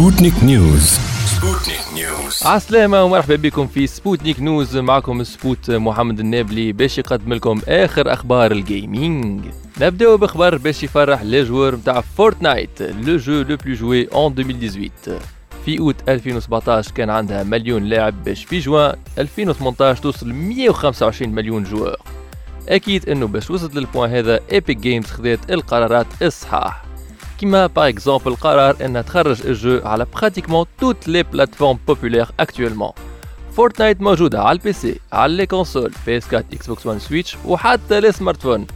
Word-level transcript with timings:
سبوتنيك 0.00 0.44
نيوز 0.44 0.98
سبوتنيك 1.26 1.80
نيوز 1.94 2.42
عسلامة 2.46 3.04
ومرحبا 3.04 3.36
بكم 3.36 3.66
في 3.66 3.86
سبوتنيك 3.86 4.40
نيوز 4.40 4.76
معكم 4.76 5.24
سبوت 5.24 5.70
محمد 5.70 6.20
النابلي 6.20 6.72
باش 6.72 6.98
يقدم 6.98 7.32
لكم 7.32 7.60
آخر 7.68 8.12
أخبار 8.12 8.52
ال 8.52 8.65
gaming 8.65 9.44
نبداو 9.80 10.16
باخبار 10.16 10.58
باش 10.58 10.82
يفرح 10.82 11.22
les 11.22 11.44
joueurs 11.44 11.74
نتاع 11.74 12.00
فورتنايت 12.00 12.82
le 12.82 13.16
jeu 13.16 13.32
le 13.42 13.56
plus 13.56 13.74
joué 13.74 14.08
en 14.12 14.32
2018 14.38 15.18
في 15.64 15.78
أوت 15.78 16.08
2017 16.08 16.92
كان 16.92 17.10
عندها 17.10 17.42
مليون 17.42 17.84
لاعب 17.84 18.24
باش 18.24 18.44
في 18.44 18.58
جوان. 18.58 18.96
2018 19.18 20.02
توصل 20.02 20.32
125 20.32 21.34
مليون 21.34 21.64
joueurs 21.64 21.96
أكيد 22.68 23.08
إنه 23.08 23.26
باش 23.26 23.50
وصلت 23.50 23.74
لل 23.74 23.84
point 23.84 24.10
هذا 24.10 24.40
ايبك 24.52 24.76
جيمز 24.76 25.06
خذات 25.06 25.50
القرارات 25.50 26.06
الصحاح 26.22 26.89
كيما 27.40 27.66
par 27.66 27.88
exemple 27.88 28.34
قرار 28.34 28.76
انها 28.84 29.02
تخرج 29.02 29.46
ال 29.46 29.54
jeu 29.54 29.80
على 29.84 30.06
pratiquement 30.14 30.66
toutes 30.80 31.08
les 31.08 31.22
plateformes 31.22 31.78
populaires 31.86 32.26
actuellement 32.40 32.90
فورتنايت 33.56 34.00
موجودة 34.00 34.42
على 34.42 34.58
ال 34.58 34.72
PC 34.72 35.00
على 35.12 35.36
les 35.36 35.46
consoles 35.46 35.92
PS 36.06 36.24
4 36.34 36.44
إكس 36.52 36.66
بوكس 36.66 36.86
1 36.86 36.98
سويتش 36.98 37.36
وحتى 37.46 38.00
les 38.00 38.12
smartphones 38.12 38.66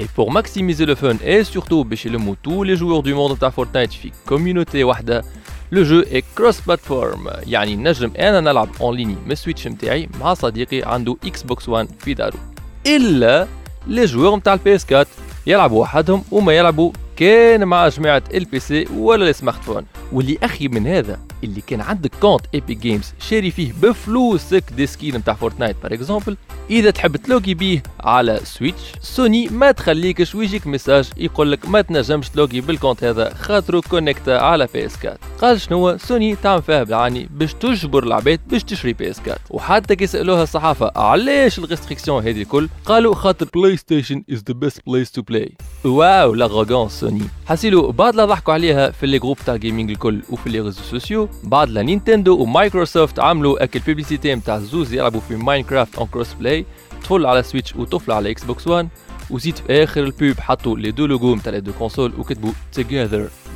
Et 0.00 0.08
pour 0.16 0.32
maximiser 0.32 0.86
le 0.86 0.94
fun 0.94 1.16
et 1.24 1.44
surtout 1.44 1.84
باش 1.84 2.06
يلموا 2.06 2.34
tous 2.44 2.62
les 2.64 2.76
joueurs 2.76 3.02
du 3.02 3.14
monde 3.14 3.38
تاع 3.40 3.50
فورتنايت 3.50 3.92
في 3.92 4.12
community 4.28 4.84
واحدة 4.84 5.24
le 5.72 5.82
jeu 5.82 5.91
est 5.91 6.00
cross-platform 6.00 7.30
يعني 7.46 7.76
نجم 7.76 8.12
أنا 8.18 8.40
نلعب 8.40 8.68
en 8.80 8.96
ligne 8.96 9.16
من 9.26 9.32
السويتش 9.32 9.66
نتاعي 9.66 10.08
مع 10.20 10.34
صديقي 10.34 10.82
عنده 10.82 11.16
إكس 11.24 11.42
بوكس 11.42 11.68
1 11.68 11.88
في 11.98 12.14
دارو 12.14 12.38
الا 12.86 13.46
les 13.86 14.04
joueurs 14.04 14.36
نتاع 14.36 14.54
ال 14.54 14.74
PS 14.74 14.86
4 14.92 15.06
يلعبوا 15.46 15.82
وحدهم 15.82 16.24
وما 16.30 16.52
يلعبوا 16.52 16.92
كان 17.20 17.64
مع 17.64 17.88
جماعة 17.88 18.22
ال 18.34 18.60
PC 18.60 18.86
ولا 18.96 19.30
ال 19.30 19.64
smartphone 19.64 19.84
واللي 20.12 20.38
أخيب 20.42 20.68
من 20.68 20.86
هذا 20.86 21.20
اللي 21.44 21.60
كان 21.60 21.80
عندك 21.80 22.10
compte 22.20 22.40
Epic 22.54 22.74
Games 22.74 23.12
شاري 23.20 23.50
فيه 23.50 23.72
بفلوسك 23.82 24.64
des 24.76 24.86
skins 24.86 25.16
نتاع 25.16 25.34
Fortnite 25.34 25.76
par 25.82 25.94
exemple 25.94 26.36
إذا 26.70 26.90
تحب 26.90 27.16
تلوجي 27.16 27.54
بيه 27.54 27.82
على 28.00 28.40
Switch 28.44 28.80
Sony 29.00 29.48
ما 29.48 29.70
تخليكش 29.72 30.34
ويجيك 30.34 30.66
message 30.66 31.10
يقول 31.16 31.52
لك 31.52 31.68
ما 31.68 31.80
تنجمش 31.80 32.28
تلوجي 32.28 32.60
بال 32.60 32.71
compte 32.71 33.04
هذا 33.04 33.34
خاطرو 33.34 33.80
connecté 33.80 34.30
على 34.30 34.68
PS 34.74 34.96
4 35.04 35.18
قال 35.40 35.60
شنو 35.60 35.96
سوني 35.96 36.36
تعمل 36.36 36.62
فيها 36.62 36.82
بالعاني 36.82 37.28
باش 37.30 37.54
تجبر 37.54 38.04
العباد 38.04 38.40
باش 38.50 38.64
تشري 38.64 38.92
PS 38.92 39.20
4 39.20 39.36
وحتى 39.50 39.96
كي 39.96 40.06
سألوها 40.06 40.42
الصحافة 40.42 40.92
علاش 40.96 41.58
ال 41.58 41.63
restrictions 41.63 42.22
هذه 42.22 42.42
الكل 42.42 42.68
قالوا 42.84 43.14
خاطر 43.14 43.48
PlayStation 43.54 44.24
is 44.32 44.42
the 44.48 44.54
best 44.54 44.80
place 44.86 45.10
to 45.10 45.22
play 45.22 45.52
wow 45.84 46.34
l'arrogance 46.34 47.00
Sony 47.00 47.24
حسيلو 47.46 47.92
بعد 47.92 48.14
لا 48.14 48.24
ضحكوا 48.24 48.54
عليها 48.54 48.90
في 48.90 49.06
les 49.06 49.18
groupes 49.18 49.38
تاع 49.46 49.54
ال 49.54 49.59
gaming 49.59 49.90
الكل 49.90 50.22
وفي 50.30 50.50
les 50.50 50.60
réseaux 50.60 50.82
sociaux 50.82 51.28
بعد 51.44 51.68
لا 51.68 51.82
Nintendo 51.82 52.36
و 52.36 52.44
Microsoft 52.44 53.18
عملوا 53.18 53.64
هاك 53.64 53.75
ال 53.75 53.80
publicité 53.80 54.34
نتاع 54.34 54.58
زوز 54.58 54.92
يلعبوا 54.92 55.20
في 55.20 55.36
Minecraft 55.36 55.96
en 55.96 56.06
cross-play 56.06 56.66
طفل 57.02 57.26
على 57.26 57.42
Switch 57.42 57.76
وطفل 57.76 58.12
على 58.12 58.30
Xbox 58.30 58.66
1 58.66 58.88
وزيد 59.30 59.56
في 59.56 59.84
آخر 59.84 60.04
ال 60.04 60.13
pub 60.13 60.40
حطوا 60.40 60.76
les 60.76 60.90
deux 60.90 61.06
logos 61.06 61.34
نتاع 61.34 61.52
les 61.52 61.60
deux 61.60 61.72
consoles 61.72 62.12
وكتبوا 62.18 62.52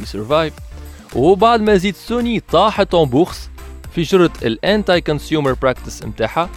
we 0.02 0.06
survive 0.06 0.52
وبعد 1.16 1.60
ما 1.60 1.76
زيد 1.76 1.94
سوني 1.94 2.40
طاحت 2.40 2.94
en 2.94 3.08
bourse 3.08 3.50
في 3.94 4.04
شرط 4.04 4.42
ال 4.42 5.00
anti-consumer 5.00 5.52
practices 5.52 6.02
نتاعها 6.02 6.48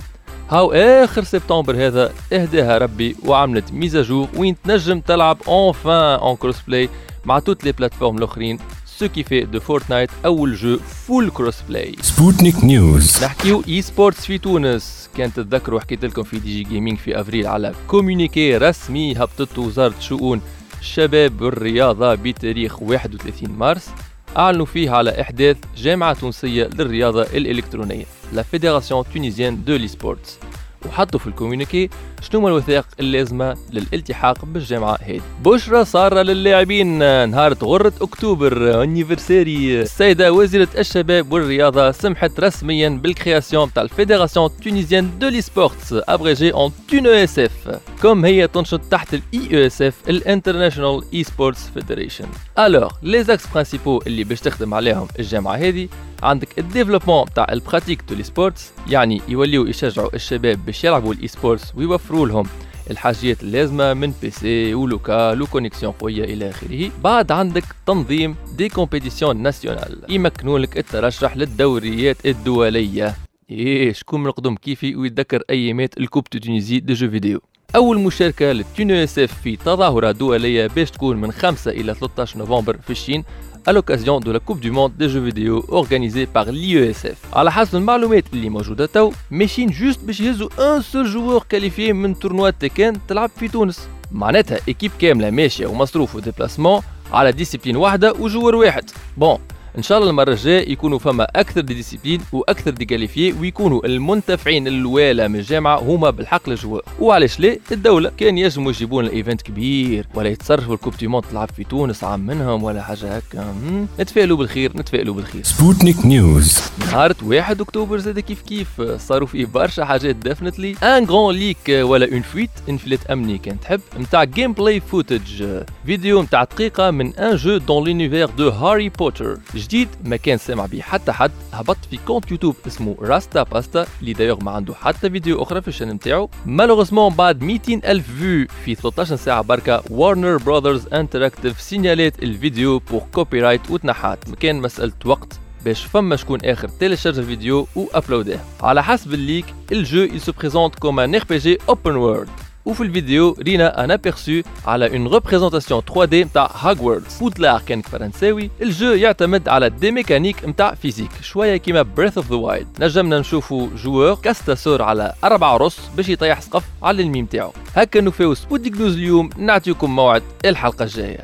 هاو 0.50 0.72
آخر 0.72 1.24
سبتمبر 1.24 1.88
هذا 1.88 2.14
اهداها 2.34 2.78
ربي 2.78 3.16
وعملت 3.26 3.72
mise 3.72 3.97
à 3.97 4.03
jour 4.03 4.28
وين 4.36 4.56
تنجم 4.64 5.00
تلعب 5.00 5.38
enfin 5.48 6.20
en 6.20 6.36
cross-play 6.36 6.90
مع 7.26 7.40
toutes 7.40 7.64
les 7.64 7.72
plateformes 7.72 8.18
الأخرين. 8.18 8.60
ce 9.00 9.08
qui 9.08 9.24
fait 9.24 9.42
de 9.42 9.60
Fortnite 9.60 10.10
أول 10.26 10.56
jeu 10.56 10.78
full 10.78 11.30
cross-play 11.30 11.96
Sputnik 12.02 12.64
News 12.64 13.24
نحكيو 13.24 13.64
eSports 13.68 14.26
في 14.26 14.38
تونس. 14.38 15.10
كانت 15.18 15.36
تتذكروا 15.36 15.80
حكيت 15.80 16.06
لكم 16.06 16.24
في 16.24 16.40
DG 16.40 16.54
Gaming 16.54 16.98
في 16.98 17.22
أفريل 17.22 17.48
على 17.48 17.74
communiqué 17.88 18.58
رسمي 18.58 19.14
هبطت 19.14 19.58
وزارة 19.58 19.94
شؤون 20.00 20.42
الشباب 20.80 21.42
والرياضة 21.42 22.16
بتاريخ 22.16 22.82
31 22.82 23.50
مارس. 23.50 23.90
أعلنوا 24.38 24.66
فيه 24.66 24.90
على 24.90 25.22
إحداث 25.22 25.58
جامعة 25.78 26.14
تونسية 26.14 26.64
للرياضة 26.64 27.22
الإلكترونية 27.22 28.06
la 28.34 28.44
Fédération 28.44 29.04
tunisienne 29.14 29.64
de 29.64 29.76
l'eSports 29.76 30.38
وحطوا 30.88 31.20
في 31.20 31.28
ال 31.28 31.33
communiqué 31.33 31.90
شنو 32.22 32.48
الوثائق 32.48 32.86
اللازمه 33.00 33.58
للالتحاق 33.74 34.46
بالجامعة 34.46 34.98
هذه. 35.02 35.22
بشرى 35.46 35.86
صار 35.86 36.14
للاعبين 36.22 37.00
نهار 37.30 37.54
غرة 37.54 37.94
أكتوبر 38.02 38.84
anniversaire 38.84 39.82
السيدة 39.82 40.34
وزيرة 40.34 40.68
الشباب 40.78 41.32
والرياضة 41.32 41.92
سمحت 41.92 42.40
رسميا 42.40 42.90
بال 42.90 43.06
création 43.06 43.74
تاع 43.74 43.84
ال 43.84 43.90
Fédération 43.90 44.50
tunisienne 44.64 45.20
de 45.20 45.28
l'eSports 45.28 45.94
abrégée 45.94 46.54
en 46.54 46.72
TunESF 46.90 47.80
كيما 48.04 48.26
هي 48.26 48.48
تنشط 48.48 48.82
تحت 48.92 49.14
ال 49.14 49.62
IESF 49.62 49.94
ال 50.10 50.16
International 50.16 51.04
eSports 51.14 51.70
Federation 51.74 52.26
alors 52.60 52.92
les 53.04 53.24
axes 53.24 53.48
principaux 53.48 54.02
اللي 54.08 54.24
باش 54.24 54.40
تخدم 54.40 54.74
عليهم 54.74 55.08
الجامعة 55.20 55.56
هذه 55.56 55.88
عندك 56.24 56.60
ال 56.60 56.64
développement 56.64 57.26
تاع 57.36 57.48
ال 57.52 57.57
pratique 57.57 58.02
de 58.10 58.24
l'eSports 58.24 58.72
يعني 58.90 59.22
يوليو 59.28 59.66
يشجعوا 59.66 60.16
الشباب 60.16 60.66
باش 60.66 60.84
يلعبوا 60.84 61.14
ال 61.14 61.28
eSports 61.28 61.76
ويوفروا 61.76 62.28
لهم 62.28 62.46
الحاجيات 62.92 63.44
اللازمة 63.44 63.94
من 63.94 64.14
بي 64.22 64.30
سي 64.30 64.74
ولوكال 64.74 65.42
وكونيكسيون 65.42 65.92
قوية 65.92 66.24
إلى 66.24 66.50
آخره. 66.50 66.92
بعد 67.04 67.32
عندك 67.32 67.64
تنظيم 67.86 68.36
دي 68.58 68.70
كومبيتيسيون 68.70 69.38
ناسيونال. 69.38 70.04
يمكنوا 70.10 70.60
لك 70.60 70.78
الترشح 70.78 71.38
للدوريات 71.38 72.26
الدولية. 72.26 73.16
إيه 73.50 73.94
شكون 73.94 74.20
من 74.22 74.28
القدم 74.28 74.56
كيفي 74.56 74.96
ويتذكر 74.96 75.44
أيامات 75.50 75.98
الكوب 75.98 76.24
تونيزي 76.24 76.80
دي 76.80 76.94
جو 76.94 77.10
فيديو. 77.10 77.42
أول 77.76 78.00
مشاركة 78.00 78.52
إف 78.52 79.42
في 79.44 79.56
تظاهرة 79.56 80.12
دولية 80.12 80.68
باش 80.68 80.92
تكون 80.92 81.18
من 81.18 81.32
5 81.32 81.72
إلى 81.72 81.94
13 81.94 82.38
نوفمبر 82.40 82.78
في 82.78 82.90
الصين 82.90 83.24
à 83.67 83.73
l'occasion 83.73 84.21
de 84.21 84.31
la 84.33 84.39
Coupe 84.39 84.61
du 84.61 84.71
Monde 84.71 84.93
des 84.99 85.09
jeux 85.09 85.21
vidéo 85.21 85.65
organisée 85.69 86.27
par 86.27 86.47
l'IESF. 86.51 87.17
على 87.33 87.53
حسب 87.53 87.77
المعلومات 87.77 88.25
اللي 88.33 88.49
موجودة 88.49 88.87
تو 88.87 89.13
ماشيين 89.31 89.71
جوست 89.71 90.01
باش 90.05 90.21
يهزوا 90.21 90.77
ان 90.77 90.83
سول 90.83 91.07
جوور 91.07 91.45
كاليفي 91.49 91.93
من 91.93 92.19
تورنوا 92.19 92.51
تيكان 92.51 92.97
تلعب 93.09 93.31
في 93.37 93.49
تونس. 93.49 93.89
معناتها 94.13 94.59
ايكيب 94.69 94.91
كاملة 94.99 95.31
ماشية 95.31 95.67
ومصروف 95.67 96.15
وديبلاسمون 96.15 96.81
على 97.13 97.33
ديسيبلين 97.33 97.77
واحدة 97.77 98.13
وجوار 98.13 98.55
واحد. 98.55 98.91
بون 99.17 99.39
إن 99.78 99.84
شاء 99.84 99.98
الله 99.98 100.10
المرة 100.10 100.32
الجاية 100.32 100.72
يكونوا 100.72 101.00
فما 101.00 101.28
أكثر 101.36 101.62
des 101.62 101.74
disciplines 101.74 102.22
وأكثر 102.32 102.72
des 102.72 102.86
qualifiés 102.86 103.34
ويكونوا 103.34 103.86
المنتفعين 103.86 104.68
الوالا 104.68 105.28
من 105.28 105.40
الجامعة 105.40 105.78
هما 105.80 106.10
بالحق 106.10 106.50
ال 106.50 106.54
joueurs 106.54 106.82
وعلاش 107.00 107.40
لا؟ 107.40 107.58
الدولة 107.72 108.12
كان 108.18 108.38
ينجموا 108.38 108.72
يجيبون 108.72 109.06
event 109.08 109.42
كبير 109.42 110.08
ولا 110.16 110.30
يتصرفوا 110.30 110.74
ال 110.74 110.78
coupe 110.78 110.98
دي 110.98 111.22
تلعب 111.32 111.50
في 111.58 111.64
تونس 111.64 112.04
عام 112.04 112.20
منهم 112.20 112.64
ولا 112.64 112.82
حاجة 112.82 113.16
هكا. 113.18 113.56
نتفائلوا 114.00 114.38
بالخير 114.38 114.72
نتفائلوا 114.78 115.16
بالخير. 115.16 115.44
Sputnik 115.44 116.06
News. 116.06 116.60
نهار 116.80 117.14
1 117.24 117.62
أكتوبر 117.62 117.98
زاد 117.98 118.20
كيف 118.20 118.42
كيف. 118.42 118.82
صاروا 118.82 119.28
فيه 119.28 119.46
برشا 119.46 119.86
حاجات 119.86 120.16
definitely 120.16 120.76
un 120.84 121.06
grand 121.06 121.36
leak 121.36 121.58
ولا 121.70 122.12
une 122.12 122.22
fuite 122.22 122.50
انفلات 122.70 123.06
امني 123.06 123.38
كان 123.38 123.60
تحب. 123.60 123.82
نتاع 124.00 124.24
gameplay 124.24 124.80
footage 124.80 125.44
فيديو 125.86 126.22
نتاع 126.22 126.44
دقيقة 126.44 126.92
من 126.92 127.16
un 127.16 127.36
jeu 127.36 127.58
dans 127.58 127.84
l'univers 127.88 128.30
de 128.30 128.50
Harry 128.50 128.90
Potter 128.90 129.38
جديد 129.68 129.88
ما 130.06 130.16
كان 130.16 130.38
سامع 130.38 130.66
به 130.66 130.82
حتى 130.82 131.12
حد 131.12 131.32
هبط 131.54 131.78
في 131.90 132.00
compte 132.08 132.32
YouTube 132.32 132.56
اسمه 132.68 132.96
Rasta 133.02 133.44
Pasta 133.44 133.88
اللي 134.02 134.14
دايوغ 134.14 134.44
ما 134.44 134.52
عنده 134.52 134.74
حتى 134.74 135.10
فيديو 135.10 135.44
أخرى 135.44 135.62
في 135.62 135.68
ال 135.68 135.71
chaîne 135.71 135.90
نتاعو. 135.90 136.30
malheureusement 136.46 137.14
بعد 137.14 137.42
200 137.42 137.74
ألف 137.74 138.12
vues 138.20 138.48
في 138.66 138.76
13 138.76 139.16
ساعة 139.16 139.42
بركة 139.42 139.84
Warner 139.90 140.38
Bros 140.38 140.88
Interactive 140.94 141.62
سينيالات 141.62 142.24
الفيديو 142.24 142.80
pour 142.80 143.02
copyright 143.14 143.72
وتنحات 143.72 144.20
كان 144.40 144.56
مسألة 144.56 144.94
وقت 145.06 145.40
باش 145.66 145.86
فما 145.86 146.16
شكون 146.16 146.42
آخر 146.46 146.68
téléchargé 146.68 147.20
الفيديو 147.20 147.68
وابلوداه 147.76 148.40
على 148.62 148.84
حسب 148.84 149.14
ال 149.14 149.20
leak 149.20 149.46
ال 149.72 149.81
jeu 149.81 150.08
il 150.08 150.22
se 150.22 150.32
présente 150.32 150.80
comme 150.80 151.00
un 151.00 151.20
RPG 151.20 151.58
open 151.68 151.96
world. 151.98 152.47
وفي 152.68 152.84
الفيديو 152.84 153.36
رينا 153.42 153.84
un 153.84 153.92
aperçu 153.92 154.42
على 154.66 154.90
une 154.98 155.08
représentation 155.08 155.82
3D 155.82 156.24
نتاع 156.24 156.52
Hogwarts 156.60 157.18
Poudlard 157.18 157.62
كان 157.68 157.82
فرنساوي 157.82 158.50
ال 158.62 158.69
jeu 158.69 158.92
يعتمد 158.92 159.50
على 159.50 159.70
des 159.70 159.92
mécaniques 159.92 160.46
نتاع 160.46 160.74
physique 160.74 161.12
شوية 161.22 161.58
كيما 161.58 161.82
Breath 161.82 162.18
of 162.18 162.30
the 162.30 162.36
Wild 162.36 162.68
نجمنا 162.80 163.20
نشوفوا 163.20 163.68
joueur 163.84 164.16
كاستاسور 164.16 164.82
على 164.82 165.14
أربعة 165.24 165.58
رص 165.58 165.78
باش 165.98 166.10
يطيح 166.10 166.42
سقف 166.42 166.64
على 166.84 167.02
الميم 167.04 167.26
تاعو 167.26 167.54
هكا 167.76 168.02
نوفيو 168.02 168.34
Sputnik 168.34 168.78
News 168.78 168.94
اليوم 168.96 169.30
نعطيكم 169.38 169.96
موعد 169.96 170.24
الحلقة 170.46 170.84
الجايه 170.84 171.22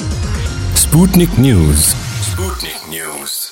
Sputnik 0.75 1.39
News 1.39 1.95
Sputnik 2.21 2.77
News 2.89 3.42